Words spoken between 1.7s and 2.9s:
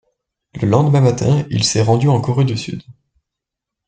rendu en Corée du Sud.